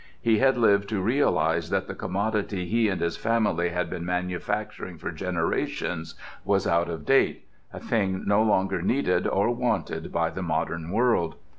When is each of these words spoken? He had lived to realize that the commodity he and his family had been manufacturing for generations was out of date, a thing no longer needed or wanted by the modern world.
He 0.19 0.39
had 0.39 0.57
lived 0.57 0.89
to 0.89 0.99
realize 0.99 1.69
that 1.69 1.85
the 1.85 1.93
commodity 1.93 2.65
he 2.67 2.89
and 2.89 2.99
his 2.99 3.17
family 3.17 3.69
had 3.69 3.87
been 3.87 4.03
manufacturing 4.03 4.97
for 4.97 5.11
generations 5.11 6.15
was 6.43 6.65
out 6.65 6.89
of 6.89 7.05
date, 7.05 7.47
a 7.71 7.79
thing 7.79 8.23
no 8.25 8.41
longer 8.41 8.81
needed 8.81 9.27
or 9.27 9.51
wanted 9.53 10.11
by 10.11 10.31
the 10.31 10.41
modern 10.41 10.89
world. 10.89 11.35